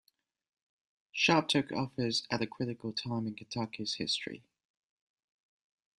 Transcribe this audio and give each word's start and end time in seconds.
Sharp 1.11 1.47
took 1.47 1.71
office 1.71 2.25
at 2.31 2.41
a 2.41 2.47
critical 2.47 2.91
time 2.91 3.31
Kentucky's 3.35 3.93
history. 3.93 4.41